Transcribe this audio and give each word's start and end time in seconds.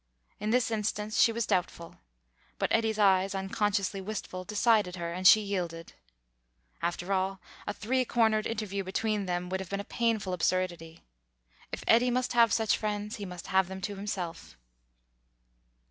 In 0.39 0.49
this 0.49 0.71
instance 0.71 1.21
she 1.21 1.31
was 1.31 1.45
doubtful; 1.45 1.97
but 2.57 2.71
Eddy's 2.71 2.97
eyes, 2.97 3.35
unconsciously 3.35 4.01
wistful, 4.01 4.43
decided 4.43 4.95
her, 4.95 5.13
and 5.13 5.27
she 5.27 5.41
yielded. 5.41 5.93
After 6.81 7.13
all, 7.13 7.39
a 7.67 7.73
three 7.75 8.03
cornered 8.03 8.47
interview 8.47 8.83
between 8.83 9.27
them 9.27 9.47
would 9.49 9.59
have 9.59 9.69
been 9.69 9.79
a 9.79 9.83
painful 9.85 10.33
absurdity. 10.33 11.03
If 11.71 11.83
Eddy 11.85 12.09
must 12.09 12.33
have 12.33 12.51
such 12.51 12.77
friends, 12.77 13.17
he 13.17 13.27
must 13.27 13.45
have 13.45 13.67
them 13.67 13.79
to 13.81 13.95
himself.... 13.95 14.57